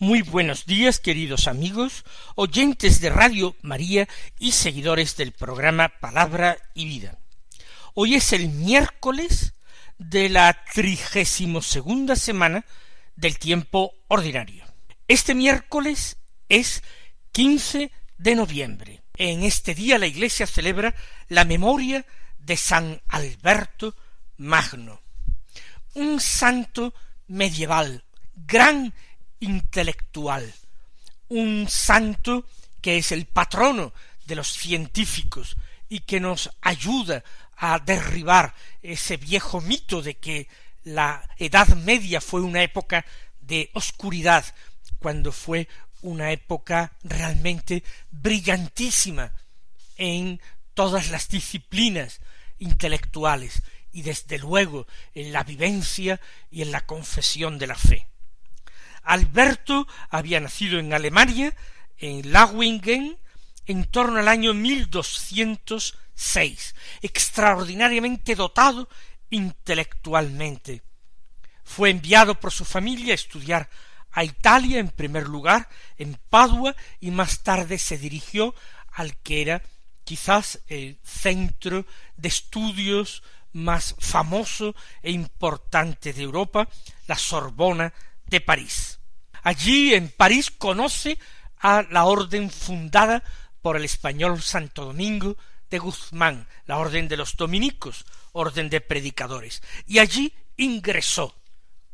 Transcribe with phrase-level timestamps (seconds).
[0.00, 2.04] Muy buenos días, queridos amigos,
[2.34, 4.08] oyentes de Radio María
[4.40, 7.16] y seguidores del programa Palabra y Vida.
[7.94, 9.54] Hoy es el miércoles
[9.98, 12.64] de la trigésimo segunda semana
[13.14, 14.64] del tiempo ordinario.
[15.06, 16.16] Este miércoles
[16.48, 16.82] es
[17.30, 19.02] 15 de noviembre.
[19.16, 20.92] En este día la Iglesia celebra
[21.28, 22.04] la memoria
[22.40, 23.94] de San Alberto
[24.38, 25.00] Magno,
[25.94, 26.92] un santo
[27.28, 28.02] medieval,
[28.34, 28.92] gran
[29.40, 30.52] intelectual,
[31.28, 32.46] un santo
[32.80, 33.92] que es el patrono
[34.26, 35.56] de los científicos
[35.88, 37.24] y que nos ayuda
[37.56, 40.48] a derribar ese viejo mito de que
[40.84, 43.04] la Edad Media fue una época
[43.40, 44.44] de oscuridad,
[44.98, 45.68] cuando fue
[46.02, 49.32] una época realmente brillantísima
[49.96, 50.40] en
[50.74, 52.20] todas las disciplinas
[52.58, 58.06] intelectuales y desde luego en la vivencia y en la confesión de la fe.
[59.04, 61.56] Alberto había nacido en Alemania,
[61.98, 63.16] en Lawingen,
[63.66, 68.88] en torno al año 1206, extraordinariamente dotado
[69.30, 70.82] intelectualmente.
[71.62, 73.70] Fue enviado por su familia a estudiar
[74.12, 78.54] a Italia en primer lugar, en Padua, y más tarde se dirigió
[78.92, 79.62] al que era
[80.04, 81.84] quizás el centro
[82.16, 86.68] de estudios más famoso e importante de Europa,
[87.06, 87.92] la Sorbona
[88.34, 88.98] de París.
[89.42, 91.18] Allí en París conoce
[91.58, 93.22] a la orden fundada
[93.62, 95.36] por el español Santo Domingo
[95.70, 101.34] de Guzmán, la orden de los dominicos, orden de predicadores, y allí ingresó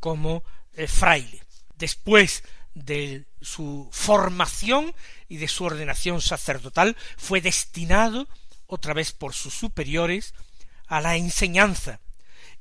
[0.01, 0.43] como
[0.75, 1.45] eh, fraile.
[1.77, 2.43] Después
[2.75, 4.95] de su formación
[5.29, 8.29] y de su ordenación sacerdotal, fue destinado,
[8.67, 10.35] otra vez por sus superiores,
[10.87, 12.01] a la enseñanza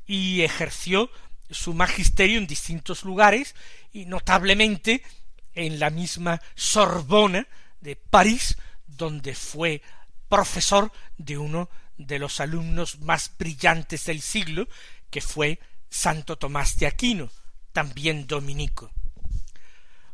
[0.05, 1.09] y ejerció
[1.49, 3.55] su magisterio en distintos lugares
[3.91, 5.03] y notablemente
[5.53, 7.47] en la misma Sorbona
[7.81, 9.81] de París, donde fue
[10.27, 14.67] profesor de uno de los alumnos más brillantes del siglo,
[15.09, 17.29] que fue Santo Tomás de Aquino,
[17.73, 18.91] también dominico.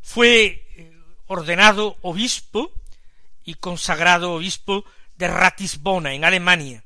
[0.02, 0.94] Fue eh,
[1.28, 2.72] ordenado obispo
[3.44, 4.86] y consagrado obispo
[5.18, 6.84] de Ratisbona, en Alemania.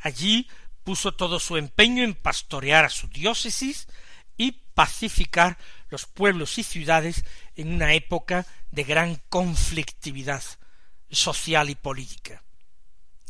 [0.00, 0.48] Allí
[0.86, 3.88] puso todo su empeño en pastorear a su diócesis
[4.36, 5.58] y pacificar
[5.88, 7.24] los pueblos y ciudades
[7.56, 10.44] en una época de gran conflictividad
[11.10, 12.44] social y política.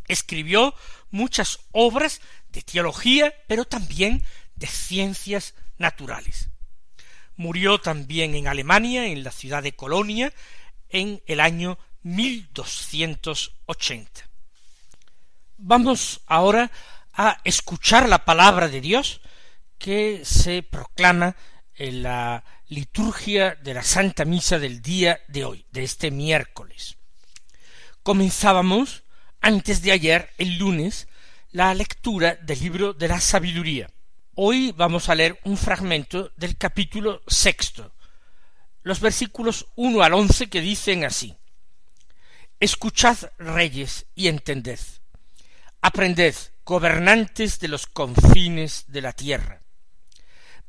[0.07, 0.75] Escribió
[1.11, 4.23] muchas obras de teología, pero también
[4.55, 6.51] de ciencias naturales.
[7.37, 10.31] Murió también en Alemania, en la ciudad de Colonia,
[10.91, 14.29] en el año 1280.
[15.57, 16.71] Vamos ahora
[17.17, 19.21] a escuchar la palabra de Dios
[19.79, 21.35] que se proclama
[21.75, 26.97] en la liturgia de la Santa Misa del día de hoy, de este miércoles.
[28.03, 29.05] Comenzábamos,
[29.41, 31.09] antes de ayer, el lunes,
[31.51, 33.91] la lectura del libro de la sabiduría.
[34.35, 37.95] Hoy vamos a leer un fragmento del capítulo sexto,
[38.83, 41.35] los versículos uno al once que dicen así
[42.59, 44.79] Escuchad, reyes, y entended.
[45.81, 49.63] Aprended, gobernantes de los confines de la tierra.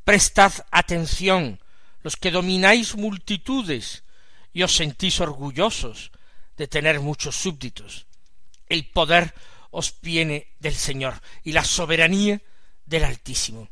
[0.04, 1.60] Prestad atención,
[2.02, 4.04] los que domináis multitudes
[4.54, 6.12] y os sentís orgullosos
[6.56, 8.08] de tener muchos súbditos.
[8.68, 9.34] El poder
[9.72, 12.42] os viene del Señor y la soberanía
[12.86, 13.70] del Altísimo.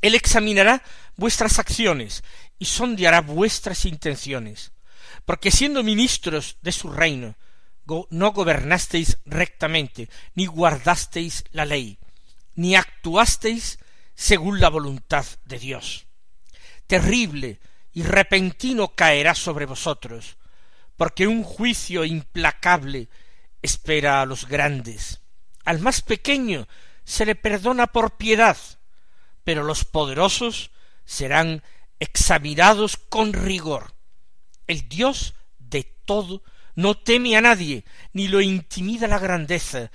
[0.00, 0.82] Él examinará
[1.16, 2.24] vuestras acciones
[2.58, 4.72] y sondeará vuestras intenciones,
[5.24, 7.36] porque siendo ministros de su reino,
[8.10, 11.98] no gobernasteis rectamente, ni guardasteis la ley,
[12.54, 13.78] ni actuasteis
[14.14, 16.06] según la voluntad de Dios.
[16.86, 17.60] Terrible
[17.92, 20.36] y repentino caerá sobre vosotros,
[20.96, 23.08] porque un juicio implacable
[23.62, 25.20] espera a los grandes.
[25.64, 26.68] Al más pequeño
[27.04, 28.56] se le perdona por piedad,
[29.44, 30.70] pero los poderosos
[31.04, 31.62] serán
[31.98, 33.94] examinados con rigor.
[34.66, 36.42] El Dios de todo
[36.74, 39.90] no teme a nadie, ni lo intimida la grandeza,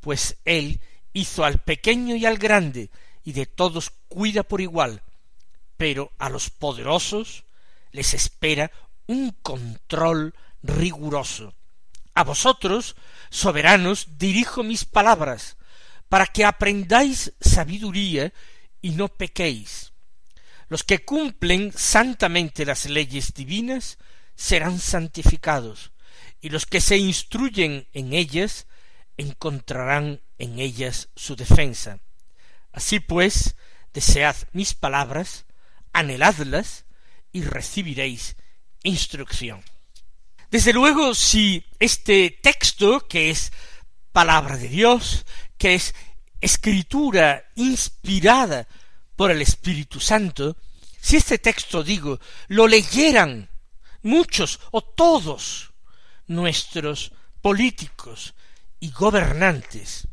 [0.00, 0.80] pues él
[1.12, 2.90] hizo al pequeño y al grande,
[3.24, 5.02] y de todos cuida por igual,
[5.76, 7.44] pero a los poderosos
[7.92, 8.70] les espera
[9.06, 11.54] un control riguroso.
[12.14, 12.96] A vosotros,
[13.30, 15.56] soberanos, dirijo mis palabras,
[16.08, 18.32] para que aprendáis sabiduría
[18.80, 19.92] y no pequéis.
[20.68, 23.98] Los que cumplen santamente las leyes divinas
[24.36, 25.92] serán santificados,
[26.44, 28.66] y los que se instruyen en ellas
[29.16, 32.00] encontrarán en ellas su defensa.
[32.70, 33.56] Así pues,
[33.94, 35.46] desead mis palabras,
[35.94, 36.84] anheladlas,
[37.32, 38.36] y recibiréis
[38.82, 39.64] instrucción.
[40.50, 43.50] Desde luego, si este texto, que es
[44.12, 45.24] palabra de Dios,
[45.56, 45.94] que es
[46.42, 48.68] escritura inspirada
[49.16, 50.58] por el Espíritu Santo,
[51.00, 53.48] si este texto, digo, lo leyeran
[54.02, 55.70] muchos o todos
[56.26, 58.34] nuestros políticos
[58.80, 60.08] y gobernantes,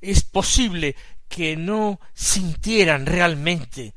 [0.00, 0.96] es posible
[1.28, 3.94] que no sintieran realmente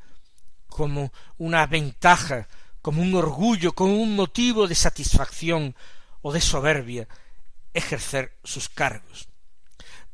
[0.68, 2.48] como una ventaja,
[2.80, 5.74] como un orgullo, como un motivo de satisfacción
[6.20, 7.08] o de soberbia
[7.74, 9.28] ejercer sus cargos.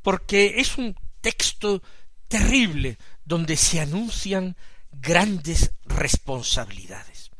[0.02, 1.82] Porque es un texto
[2.28, 4.56] terrible donde se anuncian
[4.92, 7.30] grandes responsabilidades.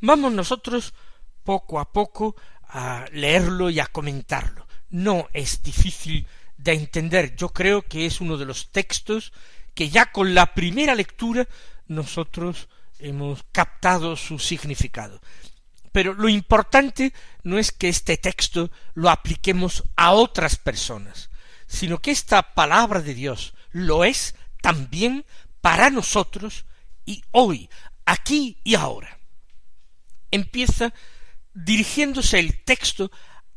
[0.00, 0.94] Vamos nosotros
[1.44, 2.36] poco a poco
[2.74, 4.66] a leerlo y a comentarlo.
[4.90, 6.26] No es difícil
[6.56, 7.36] de entender.
[7.36, 9.32] Yo creo que es uno de los textos
[9.74, 11.46] que ya con la primera lectura
[11.86, 12.68] nosotros
[12.98, 15.20] hemos captado su significado.
[15.92, 17.12] Pero lo importante
[17.44, 21.30] no es que este texto lo apliquemos a otras personas,
[21.68, 25.24] sino que esta palabra de Dios lo es también
[25.60, 26.64] para nosotros
[27.06, 27.70] y hoy,
[28.04, 29.20] aquí y ahora.
[30.32, 30.92] Empieza
[31.54, 33.10] dirigiéndose el texto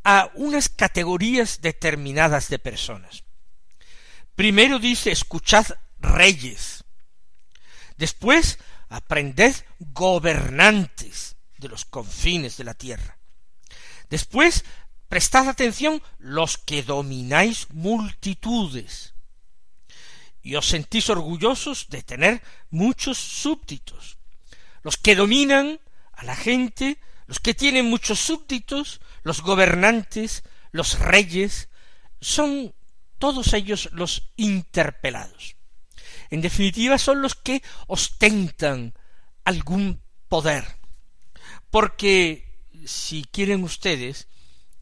[0.03, 3.23] a unas categorías determinadas de personas.
[4.35, 5.65] Primero dice escuchad
[5.99, 6.83] reyes.
[7.97, 13.17] Después aprended gobernantes de los confines de la tierra.
[14.09, 14.63] Después
[15.09, 19.13] prestad atención los que domináis multitudes.
[20.41, 24.17] Y os sentís orgullosos de tener muchos súbditos.
[24.83, 25.81] Los que dominan
[26.13, 31.69] a la gente los que tienen muchos súbditos, los gobernantes, los reyes,
[32.21, 32.73] son
[33.19, 35.55] todos ellos los interpelados.
[36.29, 38.93] En definitiva, son los que ostentan
[39.43, 40.77] algún poder.
[41.69, 44.27] Porque, si quieren ustedes,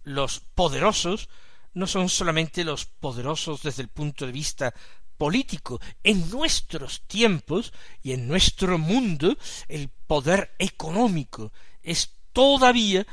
[0.04, 1.30] los poderosos
[1.74, 4.74] no son solamente los poderosos desde el punto de vista
[5.18, 5.80] político.
[6.04, 9.36] En nuestros tiempos y en nuestro mundo,
[9.68, 11.52] el poder económico
[11.82, 13.08] es todavía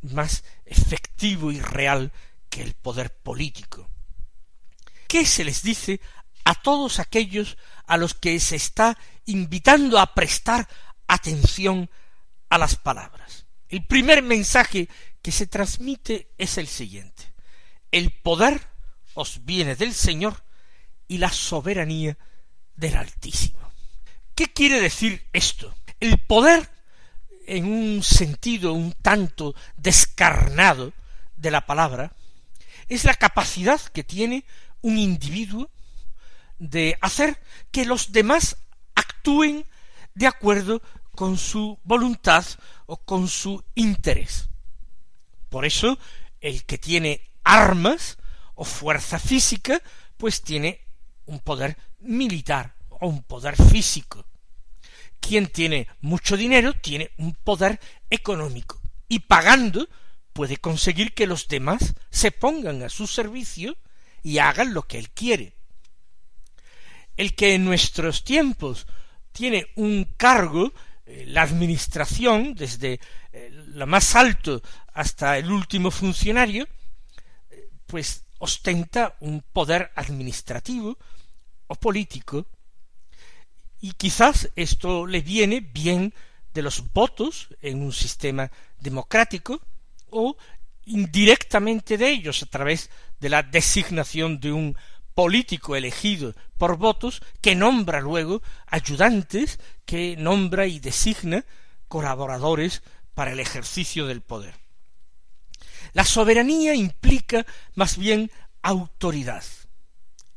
[0.00, 2.12] más efectivo y real
[2.48, 3.90] que el poder político.
[5.08, 6.00] ¿Qué se les dice
[6.44, 8.96] a todos aquellos a los que se está
[9.26, 10.68] invitando a prestar
[11.08, 11.90] atención
[12.48, 13.46] a las palabras?
[13.68, 14.88] El primer mensaje
[15.20, 17.34] que se transmite es el siguiente.
[17.90, 18.60] El poder
[19.14, 20.44] os viene del Señor
[21.08, 22.16] y la soberanía
[22.76, 23.58] del Altísimo.
[24.36, 25.74] ¿Qué quiere decir esto?
[25.98, 26.70] El poder
[27.48, 30.92] en un sentido un tanto descarnado
[31.36, 32.12] de la palabra,
[32.88, 34.44] es la capacidad que tiene
[34.82, 35.70] un individuo
[36.58, 37.40] de hacer
[37.70, 38.58] que los demás
[38.94, 39.64] actúen
[40.14, 40.82] de acuerdo
[41.12, 42.44] con su voluntad
[42.86, 44.48] o con su interés.
[45.48, 45.98] Por eso,
[46.40, 48.18] el que tiene armas
[48.54, 49.80] o fuerza física,
[50.18, 50.80] pues tiene
[51.24, 54.27] un poder militar o un poder físico
[55.20, 59.88] quien tiene mucho dinero tiene un poder económico y pagando
[60.32, 63.76] puede conseguir que los demás se pongan a su servicio
[64.22, 65.56] y hagan lo que él quiere.
[67.16, 68.86] El que en nuestros tiempos
[69.32, 70.72] tiene un cargo,
[71.06, 73.00] eh, la administración, desde
[73.32, 76.68] eh, lo más alto hasta el último funcionario,
[77.50, 80.96] eh, pues ostenta un poder administrativo
[81.66, 82.46] o político
[83.80, 86.12] y quizás esto le viene bien
[86.54, 89.60] de los votos en un sistema democrático
[90.10, 90.36] o
[90.86, 94.76] indirectamente de ellos a través de la designación de un
[95.14, 101.44] político elegido por votos que nombra luego ayudantes, que nombra y designa
[101.88, 102.82] colaboradores
[103.14, 104.54] para el ejercicio del poder.
[105.92, 108.30] La soberanía implica más bien
[108.62, 109.44] autoridad.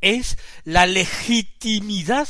[0.01, 2.27] Es la legitimidad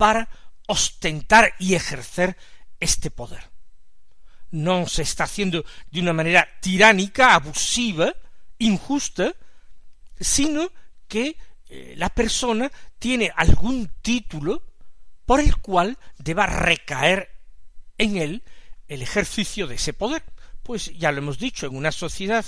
[0.00, 0.30] para
[0.66, 2.34] ostentar y ejercer
[2.80, 3.50] este poder.
[4.50, 8.14] No se está haciendo de una manera tiránica, abusiva,
[8.56, 9.34] injusta,
[10.18, 10.72] sino
[11.06, 11.36] que
[11.68, 14.62] eh, la persona tiene algún título
[15.26, 17.28] por el cual deba recaer
[17.98, 18.42] en él
[18.88, 20.24] el ejercicio de ese poder.
[20.62, 22.46] Pues ya lo hemos dicho, en una sociedad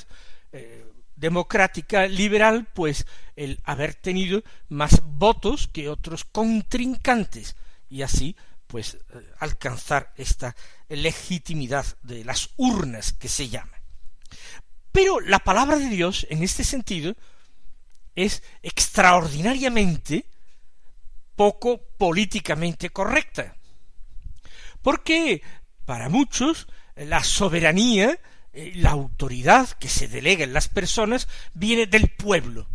[0.52, 7.56] eh, democrática liberal, pues el haber tenido más votos que otros contrincantes
[7.88, 8.98] y así pues eh,
[9.38, 10.56] alcanzar esta
[10.88, 13.82] legitimidad de las urnas que se llama.
[14.90, 17.14] Pero la palabra de Dios en este sentido
[18.14, 20.26] es extraordinariamente
[21.36, 23.56] poco políticamente correcta.
[24.82, 25.42] Porque
[25.84, 26.66] para muchos
[26.96, 28.18] la soberanía,
[28.52, 32.68] la autoridad que se delega en las personas viene del pueblo.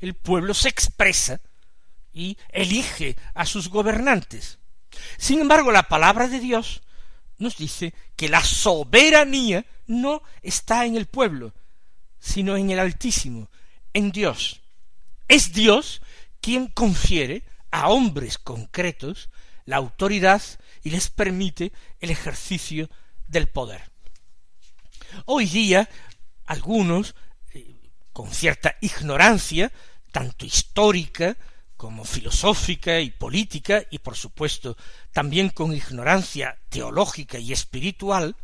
[0.00, 1.40] El pueblo se expresa
[2.12, 4.58] y elige a sus gobernantes.
[5.16, 6.82] Sin embargo, la palabra de Dios
[7.38, 11.52] nos dice que la soberanía no está en el pueblo,
[12.18, 13.50] sino en el Altísimo,
[13.92, 14.60] en Dios.
[15.28, 16.00] Es Dios
[16.40, 19.30] quien confiere a hombres concretos
[19.64, 20.42] la autoridad
[20.82, 22.90] y les permite el ejercicio
[23.26, 23.93] del poder.
[25.26, 25.88] Hoy día,
[26.46, 27.14] algunos,
[27.52, 29.72] eh, con cierta ignorancia,
[30.12, 31.36] tanto histórica
[31.76, 34.76] como filosófica y política, y por supuesto
[35.12, 38.36] también con ignorancia teológica y espiritual,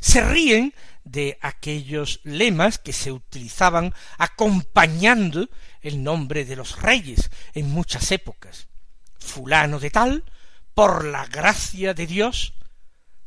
[0.00, 5.48] se ríen de aquellos lemas que se utilizaban acompañando
[5.82, 8.66] el nombre de los reyes en muchas épocas.
[9.18, 10.24] Fulano de tal,
[10.74, 12.54] por la gracia de Dios,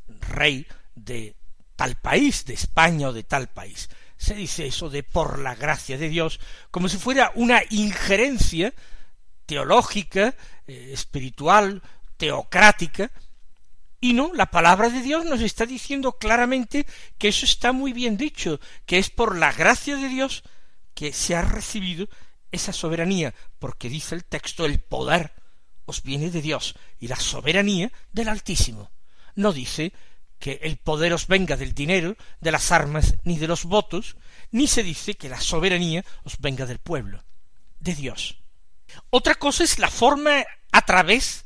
[0.07, 1.36] rey de
[1.77, 3.87] tal país, de España o de tal país.
[4.17, 6.41] Se dice eso de por la gracia de Dios,
[6.71, 8.73] como si fuera una injerencia
[9.45, 11.81] teológica, eh, espiritual,
[12.17, 13.11] teocrática,
[14.01, 16.85] y no, la palabra de Dios nos está diciendo claramente
[17.17, 20.43] que eso está muy bien dicho, que es por la gracia de Dios
[20.93, 22.07] que se ha recibido
[22.51, 25.33] esa soberanía, porque dice el texto, el poder
[25.85, 28.91] os viene de Dios y la soberanía del Altísimo.
[29.35, 29.93] No dice
[30.39, 34.17] que el poder os venga del dinero, de las armas, ni de los votos,
[34.51, 37.23] ni se dice que la soberanía os venga del pueblo,
[37.79, 38.39] de Dios.
[39.09, 41.45] Otra cosa es la forma a través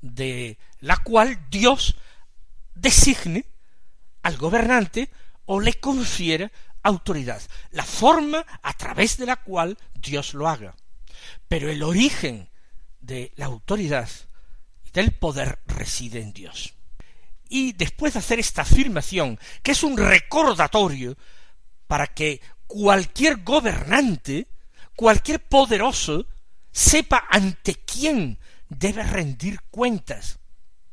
[0.00, 1.96] de la cual Dios
[2.74, 3.46] designe
[4.22, 5.10] al gobernante
[5.46, 6.50] o le confiera
[6.82, 10.74] autoridad, la forma a través de la cual Dios lo haga.
[11.48, 12.50] Pero el origen
[13.00, 14.08] de la autoridad
[14.84, 16.74] y del poder reside en Dios.
[17.54, 21.18] Y después de hacer esta afirmación, que es un recordatorio
[21.86, 24.48] para que cualquier gobernante,
[24.96, 26.26] cualquier poderoso,
[26.70, 28.38] sepa ante quién
[28.70, 30.38] debe rendir cuentas,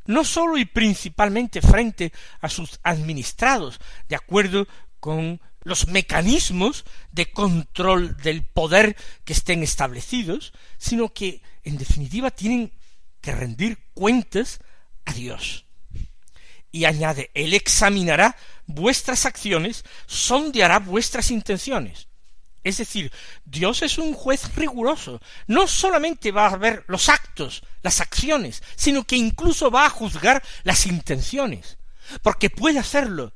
[0.05, 2.11] no sólo y principalmente frente
[2.41, 4.67] a sus administrados, de acuerdo
[4.99, 12.73] con los mecanismos de control del poder que estén establecidos, sino que, en definitiva, tienen
[13.21, 14.59] que rendir cuentas
[15.05, 15.68] a Dios.
[16.71, 18.35] Y añade, Él examinará
[18.65, 22.07] vuestras acciones, sondeará vuestras intenciones.
[22.63, 23.11] Es decir,
[23.45, 25.21] Dios es un juez riguroso.
[25.47, 30.43] No solamente va a ver los actos, las acciones, sino que incluso va a juzgar
[30.63, 31.77] las intenciones.
[32.21, 33.33] Porque puede hacerlo.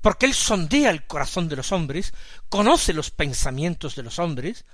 [0.00, 2.12] Porque Él sondea el corazón de los hombres,
[2.48, 4.64] conoce los pensamientos de los hombres,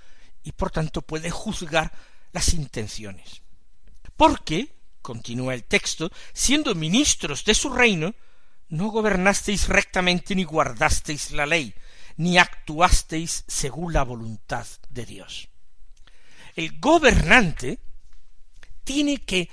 [0.43, 1.91] y por tanto puede juzgar
[2.31, 3.41] las intenciones.
[4.15, 4.76] Porque,
[5.07, 8.13] continúa el texto, siendo ministros de su reino,
[8.67, 11.73] no gobernasteis rectamente ni guardasteis la ley,
[12.17, 15.47] ni actuasteis según la voluntad de Dios.
[16.57, 17.79] El gobernante
[18.83, 19.49] tiene que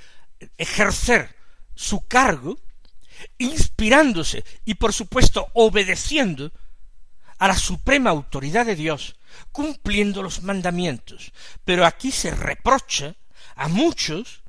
[0.58, 1.36] ejercer
[1.72, 2.58] su cargo
[3.38, 6.50] inspirándose y por supuesto obedeciendo
[7.38, 9.14] a la suprema autoridad de Dios,
[9.52, 11.30] cumpliendo los mandamientos.
[11.64, 13.14] Pero aquí se reprocha
[13.54, 14.43] a muchos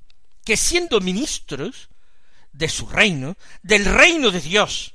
[0.46, 1.90] que siendo ministros
[2.54, 4.94] de su reino, del reino de Dios,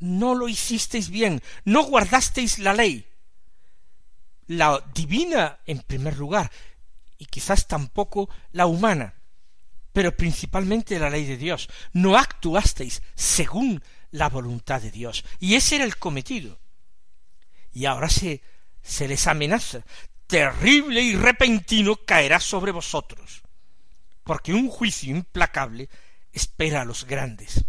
[0.00, 3.06] no lo hicisteis bien, no guardasteis la ley,
[4.48, 6.50] la divina en primer lugar,
[7.16, 9.14] y quizás tampoco la humana,
[9.92, 11.68] pero principalmente la ley de Dios.
[11.92, 16.58] No actuasteis según la voluntad de Dios, y ese era el cometido.
[17.72, 18.42] Y ahora se,
[18.82, 19.84] se les amenaza,
[20.26, 23.42] terrible y repentino caerá sobre vosotros,
[24.24, 25.88] porque un juicio implacable
[26.32, 27.64] espera a los grandes.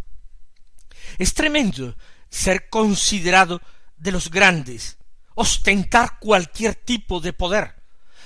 [1.17, 1.95] Es tremendo
[2.29, 3.61] ser considerado
[3.97, 4.97] de los grandes,
[5.35, 7.75] ostentar cualquier tipo de poder,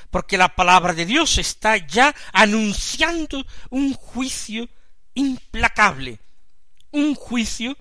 [0.09, 4.69] porque la palabra de Dios está ya anunciando un juicio
[5.13, 6.19] implacable,
[6.91, 7.77] un juicio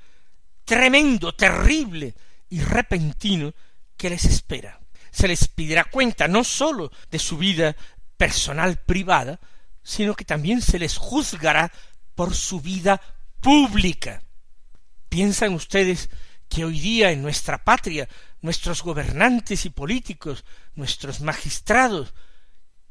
[0.65, 2.15] tremendo, terrible
[2.49, 3.53] y repentino
[3.97, 4.81] que les espera.
[5.11, 7.77] Se les pedirá cuenta no sólo de su vida
[8.17, 9.39] personal privada,
[9.85, 11.71] sino que también se les juzgará
[12.17, 13.01] por su vida
[13.41, 14.25] pública.
[15.09, 16.11] ¿Piensan ustedes
[16.49, 18.09] que hoy día en nuestra patria
[18.41, 22.15] nuestros gobernantes y políticos, nuestros magistrados,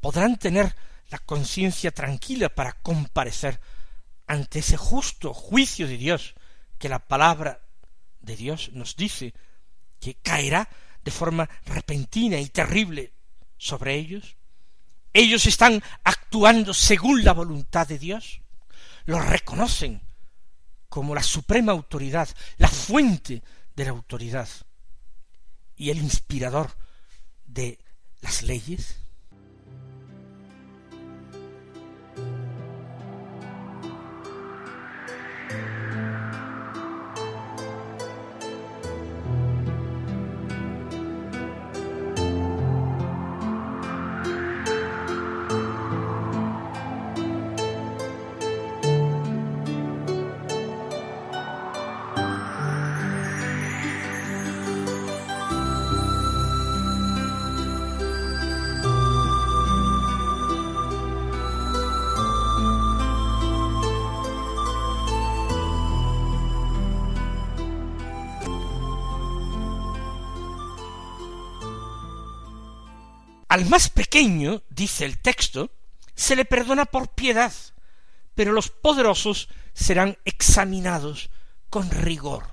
[0.00, 0.74] podrán tener
[1.10, 3.60] la conciencia tranquila para comparecer
[4.26, 6.34] ante ese justo juicio de Dios
[6.78, 7.60] que la palabra
[8.20, 9.34] de Dios nos dice
[10.00, 10.68] que caerá
[11.02, 13.12] de forma repentina y terrible
[13.56, 14.36] sobre ellos?
[15.16, 18.40] ¿Ellos están actuando según la voluntad de Dios?
[19.06, 20.02] ¿Lo reconocen
[20.88, 23.44] como la suprema autoridad, la fuente
[23.76, 24.48] de la autoridad
[25.76, 26.76] y el inspirador
[27.46, 27.78] de
[28.22, 29.03] las leyes?
[73.54, 75.70] Al más pequeño, dice el texto,
[76.16, 77.52] se le perdona por piedad,
[78.34, 81.30] pero los poderosos serán examinados
[81.70, 82.48] con rigor.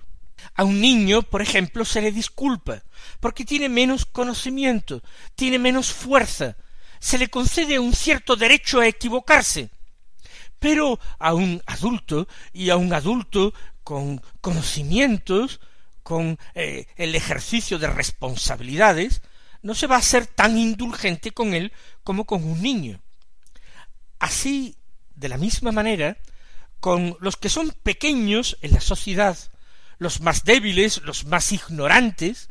[0.53, 2.83] A un niño, por ejemplo, se le disculpa,
[3.19, 5.01] porque tiene menos conocimiento,
[5.33, 6.55] tiene menos fuerza,
[6.99, 9.71] se le concede un cierto derecho a equivocarse.
[10.59, 15.61] Pero a un adulto, y a un adulto con conocimientos,
[16.03, 19.23] con eh, el ejercicio de responsabilidades,
[19.61, 21.71] no se va a ser tan indulgente con él
[22.03, 23.01] como con un niño.
[24.19, 24.75] Así,
[25.15, 26.17] de la misma manera,
[26.79, 29.37] con los que son pequeños en la sociedad,
[29.97, 32.49] los más débiles, los más ignorantes,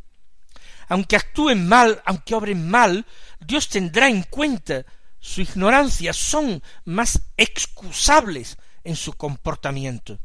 [0.88, 3.06] aunque actúen mal, aunque obren mal,
[3.40, 4.84] Dios tendrá en cuenta
[5.20, 10.18] su ignorancia, son más excusables en su comportamiento.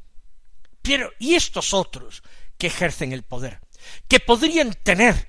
[0.81, 2.23] Pero, ¿y estos otros
[2.57, 3.59] que ejercen el poder?
[4.07, 5.27] que podrían tener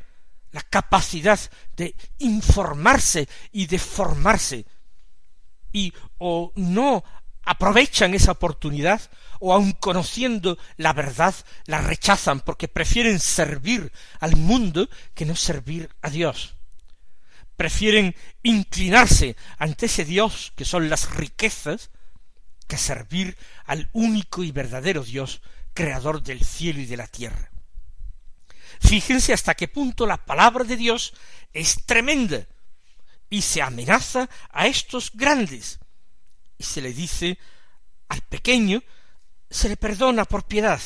[0.52, 1.38] la capacidad
[1.76, 4.66] de informarse y de formarse,
[5.72, 7.04] y o no
[7.42, 9.00] aprovechan esa oportunidad,
[9.38, 11.34] o aun conociendo la verdad,
[11.66, 16.56] la rechazan porque prefieren servir al mundo que no servir a Dios.
[17.56, 21.90] Prefieren inclinarse ante ese Dios que son las riquezas,
[22.66, 25.40] que servir al único y verdadero Dios,
[25.72, 27.50] creador del cielo y de la tierra.
[28.80, 31.14] Fíjense hasta qué punto la palabra de Dios
[31.52, 32.46] es tremenda
[33.28, 35.78] y se amenaza a estos grandes
[36.58, 37.38] y se le dice
[38.08, 38.82] al pequeño
[39.50, 40.80] se le perdona por piedad,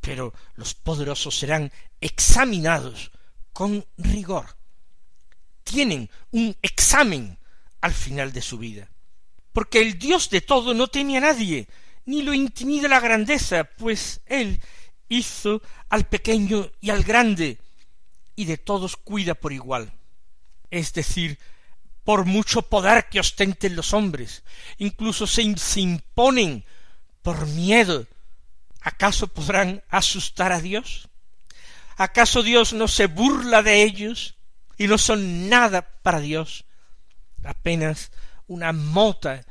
[0.00, 3.12] pero los poderosos serán examinados
[3.52, 4.56] con rigor.
[5.62, 7.38] Tienen un examen
[7.80, 8.88] al final de su vida.
[9.52, 11.68] Porque el Dios de todo no teme a nadie,
[12.06, 14.60] ni lo intimida la grandeza, pues Él
[15.16, 17.58] hizo al pequeño y al grande,
[18.34, 19.92] y de todos cuida por igual.
[20.70, 21.38] Es decir,
[22.04, 24.42] por mucho poder que ostenten los hombres,
[24.78, 26.64] incluso se, se imponen
[27.22, 28.06] por miedo,
[28.80, 31.08] ¿acaso podrán asustar a Dios?
[31.96, 34.34] ¿Acaso Dios no se burla de ellos
[34.78, 36.64] y no son nada para Dios?
[37.44, 38.10] Apenas
[38.46, 39.44] una mota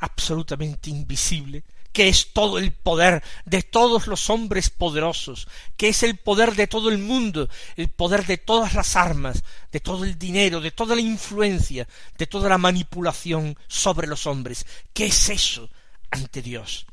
[0.00, 6.16] absolutamente invisible que es todo el poder de todos los hombres poderosos, que es el
[6.16, 10.60] poder de todo el mundo, el poder de todas las armas, de todo el dinero,
[10.60, 14.66] de toda la influencia, de toda la manipulación sobre los hombres.
[14.92, 15.68] ¿Qué es eso
[16.10, 16.86] ante Dios?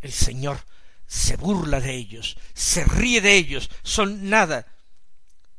[0.00, 0.60] El Señor
[1.06, 4.66] se burla de ellos, se ríe de ellos, son nada.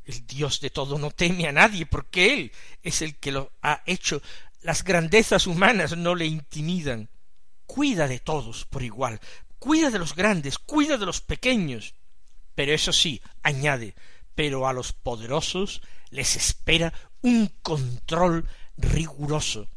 [0.04, 3.82] El Dios de todo no teme a nadie, porque Él es el que lo ha
[3.86, 4.22] hecho.
[4.62, 7.08] Las grandezas humanas no le intimidan
[7.70, 9.20] cuida de todos por igual,
[9.60, 11.94] cuida de los grandes, cuida de los pequeños.
[12.56, 13.94] Pero eso sí, añade,
[14.34, 16.92] pero a los poderosos les espera
[17.22, 19.68] un control riguroso.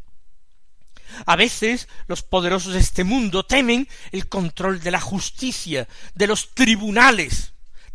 [1.28, 6.56] A veces los poderosos de este mundo temen el control de la justicia, de los
[6.56, 7.53] tribunales,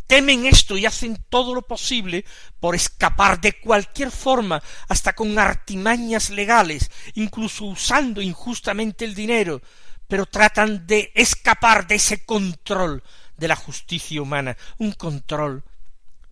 [0.08, 2.24] temen esto y hacen todo lo posible
[2.58, 9.62] por escapar de cualquier forma, hasta con artimañas legales, incluso usando injustamente el dinero,
[10.08, 13.04] pero tratan de escapar de ese control
[13.36, 15.62] de la justicia humana, un control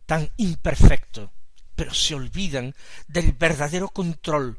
[0.06, 1.30] tan imperfecto,
[1.76, 2.74] pero se olvidan
[3.06, 4.58] del verdadero control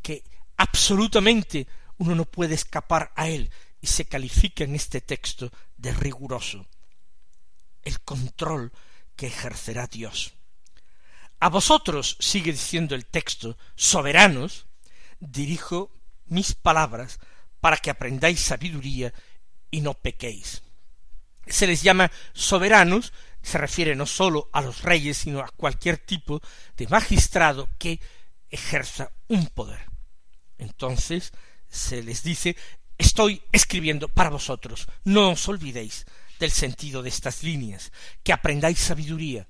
[0.00, 0.24] que
[0.56, 1.66] absolutamente
[1.98, 3.50] uno no puede escapar a él
[3.82, 6.66] y se califica en este texto de riguroso.
[7.82, 8.72] El control
[9.16, 10.34] que ejercerá Dios.
[11.40, 14.66] A vosotros, sigue diciendo el texto, soberanos,
[15.18, 15.90] dirijo
[16.26, 17.18] mis palabras
[17.60, 19.12] para que aprendáis sabiduría
[19.70, 20.62] y no pequéis.
[21.46, 26.40] Se les llama soberanos, se refiere no sólo a los reyes, sino a cualquier tipo
[26.76, 28.00] de magistrado que
[28.48, 29.80] ejerza un poder.
[30.58, 31.32] Entonces
[31.68, 32.56] se les dice
[32.98, 36.06] estoy escribiendo para vosotros, no os olvidéis
[36.42, 37.92] del sentido de estas líneas,
[38.24, 39.46] que aprendáis sabiduría.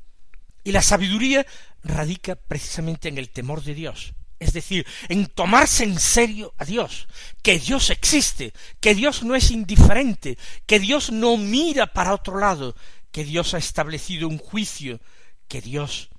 [0.62, 1.46] Y la sabiduría
[1.82, 7.08] radica precisamente en el temor de Dios, es decir, en tomarse en serio a Dios,
[7.42, 12.76] que Dios existe, que Dios no es indiferente, que Dios no mira para otro lado,
[13.10, 15.00] que Dios ha establecido un juicio,
[15.48, 16.10] que Dios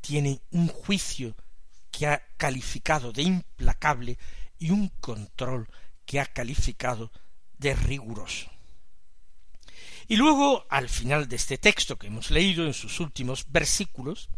[0.00, 1.36] tiene un juicio
[1.90, 4.18] que ha calificado de implacable
[4.58, 5.68] y un control
[6.06, 7.12] que ha calificado
[7.58, 8.50] de riguroso.
[10.08, 14.28] Y luego, al final de este texto que hemos leído en sus últimos versículos,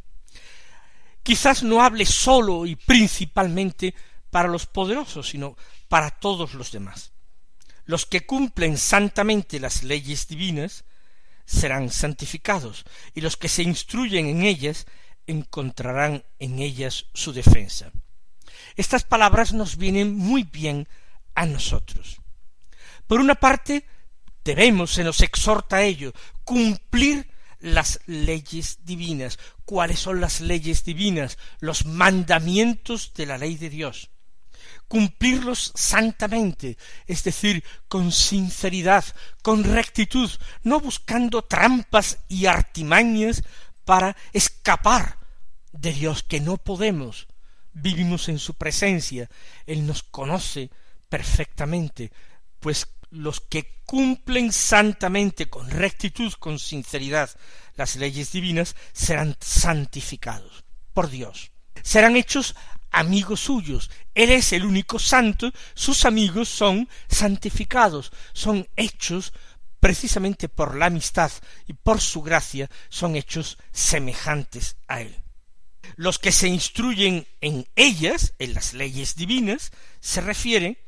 [1.23, 3.95] quizás no hable sólo y principalmente
[4.31, 5.57] para los poderosos, sino
[5.89, 7.13] para todos los demás.
[7.87, 10.85] Los que cumplen santamente las leyes divinas
[11.47, 14.87] serán santificados, y los que se instruyen en ellas
[15.27, 17.91] encontrarán en ellas su defensa.
[18.77, 20.89] Estas palabras nos vienen muy bien
[21.35, 22.21] a nosotros.
[23.07, 23.87] Por una parte,
[24.45, 26.13] debemos, se nos exhorta a ello,
[26.45, 27.29] cumplir
[27.65, 29.39] las leyes divinas.
[29.65, 31.39] ¿Cuáles son las leyes divinas?
[31.61, 34.11] Los mandamientos de la ley de Dios.
[34.87, 36.77] Cumplirlos santamente,
[37.07, 39.05] es decir, con sinceridad,
[39.43, 40.31] con rectitud,
[40.63, 43.43] no buscando trampas y artimañas
[43.85, 45.19] para escapar
[45.73, 47.27] de Dios, que no podemos.
[47.73, 49.29] Vivimos en su presencia,
[49.67, 50.71] Él nos conoce
[51.09, 52.13] perfectamente,
[52.61, 57.31] pues los que cumplen santamente, con rectitud, con sinceridad,
[57.77, 61.51] las leyes divinas, serán santificados por Dios.
[61.83, 62.55] Serán hechos
[62.91, 63.91] amigos suyos.
[64.15, 69.33] Él es el único santo, sus amigos son santificados, son hechos
[69.81, 71.31] precisamente por la amistad
[71.67, 75.15] y por su gracia, son hechos semejantes a Él.
[75.97, 80.79] Los que se instruyen en ellas, en las leyes divinas, se refieren,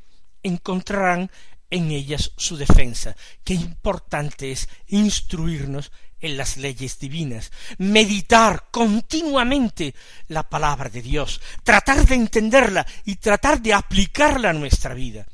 [0.41, 1.29] encontrarán
[1.69, 3.15] en ellas su defensa.
[3.43, 9.93] Qué importante es instruirnos en las leyes divinas, meditar continuamente
[10.27, 15.27] la palabra de Dios, tratar de entenderla y tratar de aplicarla a nuestra vida.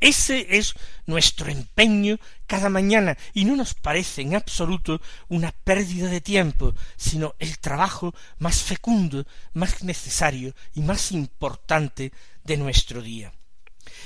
[0.00, 0.74] Ese es
[1.06, 7.34] nuestro empeño cada mañana y no nos parece en absoluto una pérdida de tiempo, sino
[7.40, 12.12] el trabajo más fecundo, más necesario y más importante
[12.44, 13.32] de nuestro día.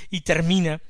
[0.09, 0.81] Y termina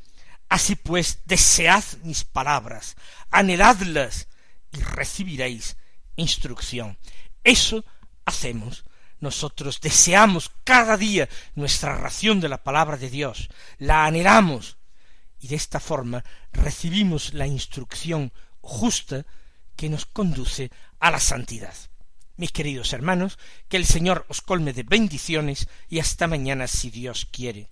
[0.53, 2.95] Así pues, desead mis palabras,
[3.31, 4.27] anheladlas
[4.71, 5.77] y recibiréis
[6.15, 6.99] instrucción.
[7.43, 7.83] Eso
[8.23, 8.85] hacemos
[9.19, 14.77] nosotros deseamos cada día nuestra ración de la palabra de Dios, la anhelamos,
[15.39, 19.25] y de esta forma recibimos la instrucción justa
[19.75, 21.73] que nos conduce a la santidad.
[22.37, 23.39] Mis queridos hermanos,
[23.69, 27.71] que el Señor os colme de bendiciones y hasta mañana si Dios quiere.